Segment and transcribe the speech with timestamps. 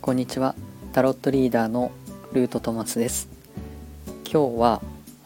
[0.00, 0.54] こんにちは。
[0.94, 1.92] タロットリーダーの
[2.32, 3.28] ルートトマスです。
[4.24, 4.80] 今日は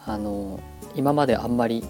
[0.05, 0.59] あの
[0.95, 1.81] 今まであんまり、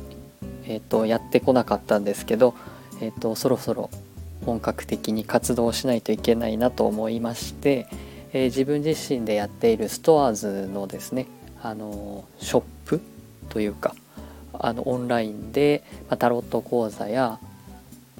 [0.65, 2.53] えーと、やってこなかったんですけど、
[3.01, 3.89] えーと、そろそろ
[4.45, 7.87] 本格的に活動しないといけないなと思いまして、
[8.33, 11.25] えー、自分自身でやっているストアーズのですね
[11.63, 13.01] あのショップ
[13.49, 13.95] というか
[14.53, 17.39] あのオンラインで、まあ、タロット講座や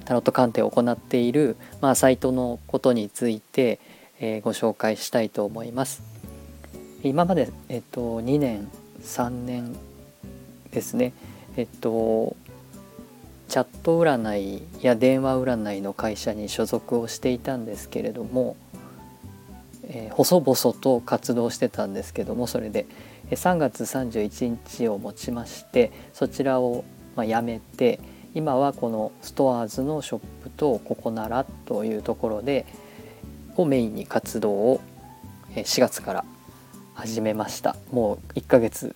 [0.05, 3.79] タロット鑑定を行っている、まあ、サイトのことについて、
[4.19, 6.03] えー、ご紹介したいと思います。
[7.03, 8.69] 今まで、えっと、2年
[9.01, 9.75] 3年
[10.71, 11.13] ですね
[11.57, 12.35] えっと
[13.49, 18.55] チャット占いや電話占いの会社に所属をしていたんですけれども、
[19.83, 22.87] えー、細々と活動してたんですけどもそれで
[23.29, 26.83] 3月31日をもちましてそちらを
[27.15, 27.99] まあやめて
[28.35, 32.65] 今はこのストアーズのショップとここならというところで
[33.55, 34.81] をメインに活動を
[35.55, 36.25] 4月から
[36.95, 37.75] 始めました。
[37.91, 38.95] もう1ヶ月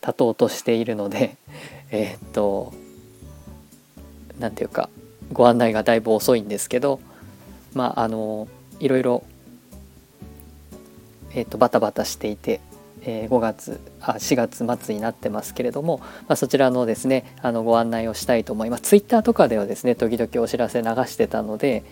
[0.00, 1.36] 経とうとしているので
[1.90, 2.72] えー、っと
[4.38, 4.88] 何ていうか
[5.32, 7.00] ご案内がだいぶ遅いんですけど
[7.74, 9.24] まああのいろいろ、
[11.34, 12.60] え、っとバタバタしていて、
[13.02, 15.98] えー、5月あ4月末になってますけれども、
[16.28, 18.82] まあ、そちらのですねあのご案内をしたいと思います。
[18.82, 21.84] ツイッターとかではですね時々お知らせ流してたので、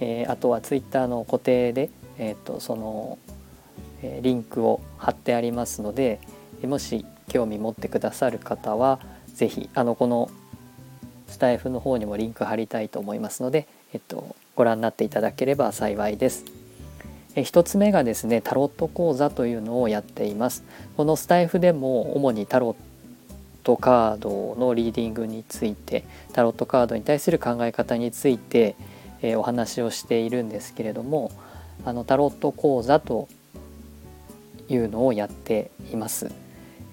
[0.00, 3.18] えー、あとはツイッターの固定で、えーと、その、
[4.02, 6.20] えー、リンクを貼ってありますので
[6.62, 9.00] もし興味持ってくださる方は
[9.34, 10.30] 是非あのこの
[11.28, 16.55] スタイフの方にもリンク貼りたいと思いますので、えっと、ご覧になっていただければ幸いです。
[17.36, 20.64] え1つ目がですねタロット講座というのをやっています。
[20.96, 22.76] このスタイフでも主にタロッ
[23.62, 28.74] トカードのリーディングについてタロットカードに対する考え方について、
[29.22, 31.30] え、お話をしているんですけれども
[31.84, 33.28] あのタロット講座と
[34.68, 36.30] いうのをやっています。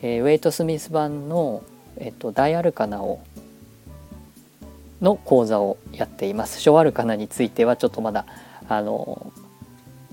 [0.02, 1.64] え、ウェイト・スミス版の、
[1.98, 3.22] えっと、大アルカナを
[5.02, 6.60] の講座をやっています。
[6.60, 8.26] 小アルカナについてはちょっとまだ
[8.70, 9.33] あの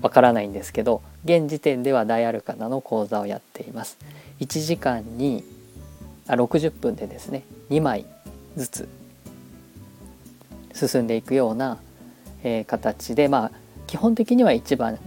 [0.01, 3.97] わからないんですけど現時点では大アルカナの講座をやっています。
[4.39, 5.43] 1時間に
[6.27, 8.05] あ60分でですね2枚
[8.55, 8.89] ずつ
[10.73, 11.77] 進んでいくような
[12.43, 13.51] えー、形でまあ
[13.87, 14.97] 基本的には1番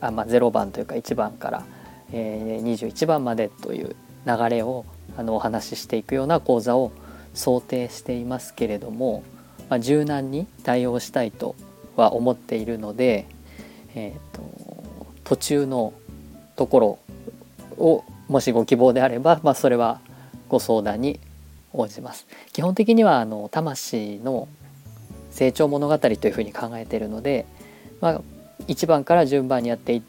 [0.00, 1.64] あ、まあ、0番というか1番から、
[2.12, 3.96] えー、21番までという
[4.26, 4.84] 流れを
[5.16, 6.92] あのお話ししていくような講座を
[7.34, 9.22] 想定していますけれども、
[9.68, 11.54] まあ、柔軟に対応したいと
[11.96, 13.26] は思っているので、
[13.94, 14.42] えーと、
[15.24, 15.92] 途中の
[16.56, 16.98] ところ
[17.78, 20.00] をもしご希望であれば、まあ、それは
[20.48, 21.20] ご相談に
[21.72, 22.26] 応じます。
[22.52, 24.48] 基本的にはあの魂の
[25.30, 27.46] 成長物語というふうに考えているので、
[28.00, 28.20] まあ、
[28.68, 30.02] 1番から順番にやってい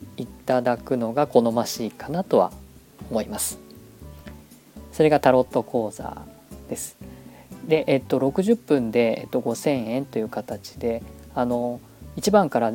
[0.45, 2.51] ただくのが好ましいかなとは
[3.09, 3.59] 思います。
[4.91, 6.21] それがタロット講座
[6.69, 6.95] です。
[7.67, 11.01] で、えっと、60分で、えっと、5,000円という形で
[11.33, 11.81] あの
[12.17, 12.71] 1番から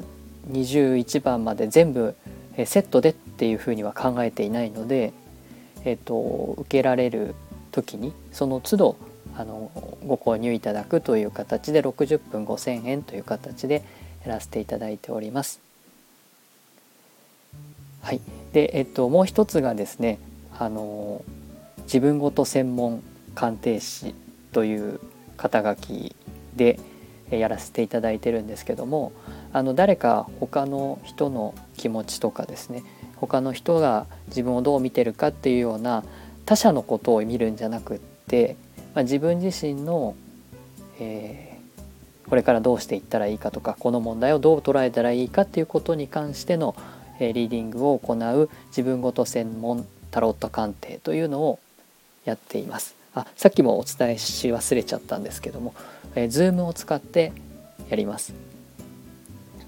[0.51, 2.15] 21番まで全部
[2.57, 5.13] セットでっていうふうには考えていないので、
[5.85, 7.35] えっと、受けられる
[7.73, 8.97] 時にその都度
[9.37, 9.71] あの
[10.07, 13.83] ご購入いただくという形で60分5,000円という形で
[14.25, 15.61] やらせていただいております。
[18.03, 18.21] はい、
[18.53, 20.19] で、えっと、もう一つがですね
[20.59, 21.23] あの
[21.85, 23.03] 自分ごと専門
[23.35, 24.15] 鑑定士
[24.53, 25.01] という
[25.37, 26.15] 肩書き
[26.57, 26.79] で
[27.31, 29.13] やらせていただいてるんですけども
[29.53, 32.83] あの誰か他の人の気持ちとかですね
[33.17, 36.05] 他の人が自分をどう見てるかっていうような
[36.47, 38.57] 他者のことを見るんじゃなくって
[38.95, 40.15] まあ、自分自身の、
[40.99, 46.75] えー、これからどうしていったらいいかとかこの問題をどう捉えたらいいかっていうことに関しての、
[47.21, 51.61] えー、リーディングを行う自分ごと専門タロット鑑定というのを
[52.25, 52.95] やっています。
[53.13, 55.75] あさっきもお伝えし忘れちゃったんですけども、
[56.15, 57.33] えー、Zoom を使って
[57.89, 58.35] やります。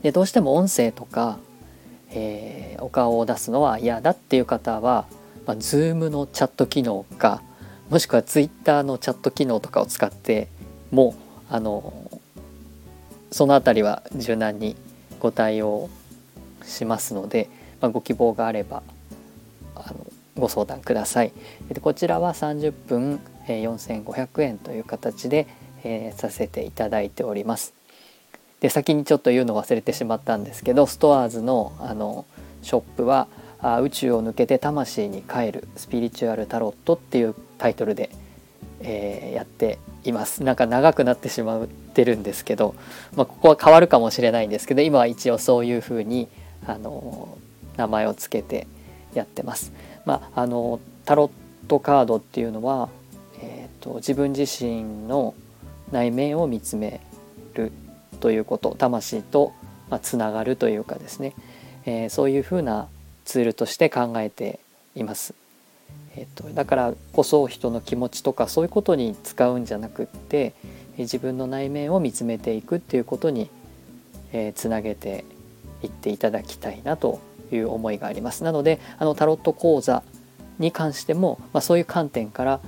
[0.03, 1.39] でどうしても音声とか、
[2.11, 5.07] えー、お顔を出すのは嫌だっていう方は、
[5.47, 7.43] まあ、Zoom のチャット機能か
[7.91, 10.49] もしくは Twitter のチャット機能とかを使って
[10.91, 11.15] も
[11.49, 12.11] あの
[13.31, 14.77] その辺りは柔軟に
[15.21, 15.89] ご対応
[16.65, 17.49] しますので、
[17.81, 18.83] まあ、ご希望があれば
[19.75, 20.07] あの
[20.37, 21.33] ご相談ください。
[21.69, 25.47] でこちらは30分、4500円という形で、
[25.85, 27.75] えー、させていただいております。
[28.63, 32.25] で先にちょっと言うの忘れてしまったんですけどストアーズのあの
[32.63, 33.27] ショップは
[33.61, 38.11] あ宇宙を抜けて魂に帰るスピリチュアルタロットっていうタイトルで、
[38.81, 42.77] えー、やっていますなんか長くなってしまってるんですけど、
[43.17, 46.29] まあ、ここは変わるかもしれないんですけど今は一応そういうふうに
[46.65, 47.37] あの
[47.77, 48.69] 名前を付けて
[49.13, 49.73] やってます。
[50.05, 52.89] まあ、あのタロットカードっていうのは、
[53.41, 55.35] えーと、自分自身の
[55.91, 57.01] 内面を見つめ
[57.55, 57.73] る
[58.23, 59.53] ということ魂と、
[59.91, 61.35] まあ、つながるというかですね、
[61.85, 62.87] えー、そういうふうな
[63.25, 64.61] ツールとして考えて
[64.95, 65.35] います。
[66.15, 70.53] えーと、だからこそ人の気持ちとかそういうことに使うんじゃなくって
[70.99, 73.51] 自分の内面を見つめていくっていうことに、
[74.33, 75.25] えー、つなげて
[75.83, 77.21] いっていただきたいなと
[77.51, 78.45] いう思いがあります。
[78.45, 80.05] なのであのタロット講座
[80.61, 82.61] に関しても、まあ、そういう観点から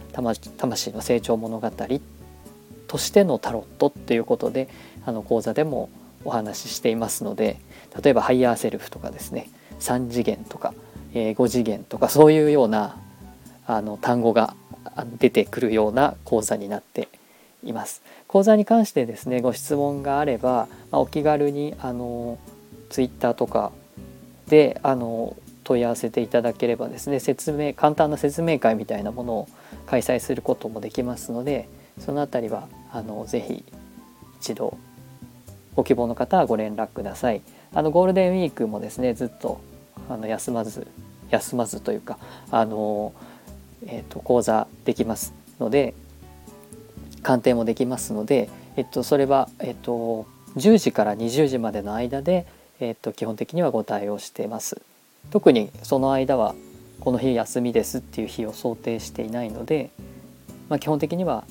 [0.56, 1.70] 魂の成長物語
[2.88, 4.68] としてのタロットっていうことで
[5.06, 5.88] あの講座でも
[6.24, 7.58] お話ししていますので
[8.02, 10.74] 例えばハイヤーセルフとかですね3次元とか、
[11.12, 12.96] えー、5次元とかそういうような
[13.66, 14.54] あの単語が
[15.18, 17.08] 出てくるような講座になって
[17.64, 18.02] います。
[18.28, 22.38] 講座に関してですねご質問があれば、まあ、お気軽にあの
[22.90, 23.72] ツイッターとか
[24.48, 29.48] であの問い合わせていただければですね説明簡単な説明会みたいなものを
[29.86, 31.68] 開催することもできますので
[31.98, 33.64] その辺りはあのぜひ
[34.40, 34.76] 一度
[35.76, 37.42] ご希望の方はご連絡ください。
[37.74, 39.60] あのゴールデンウィークもですねずっと
[40.08, 40.86] あの休まず
[41.30, 42.18] 休まずというか
[42.50, 43.12] あの
[43.86, 45.94] えーと、講座できますので
[47.22, 50.26] 鑑定もできますので、えっと、それは、えっと、
[50.56, 52.46] 10時から20時までの間で、
[52.80, 54.80] えっと、基本的にはご対応しています。
[55.30, 56.54] 特にその間は
[57.00, 59.90] この日休みですっていう日を想定していないので、
[60.68, 61.44] まあ、基本的には、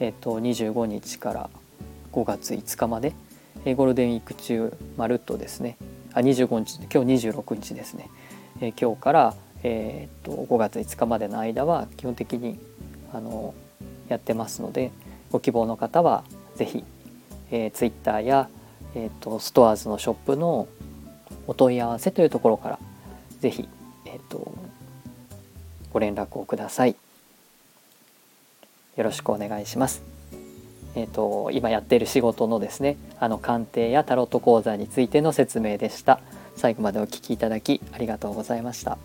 [0.00, 1.50] えっと、25日から
[2.12, 3.12] 5月5日まで
[3.66, 5.76] えゴールデンウィーク中まるっとですね
[6.14, 8.08] あ25日今日26日ですね、
[8.62, 12.58] え今日からえー、と5月5日までの間は基本的に
[13.12, 13.52] あの
[14.08, 14.92] やってますので
[15.32, 16.22] ご希望の方は
[16.54, 16.84] 是非、
[17.50, 18.48] えー、Twitter や、
[18.94, 20.68] えーと、ストアーズのショップの
[21.48, 22.78] お問い合わせというところから
[23.40, 23.68] 是非、
[24.06, 24.52] えーと、
[25.92, 26.94] ご連絡をください。
[28.96, 30.15] よろしくお願いします。
[30.96, 36.20] えーと今やっている仕事のですねあの鑑定やタロット講座についての説明でした。
[36.56, 38.98] 最後までお聴きいただきありがとうございました。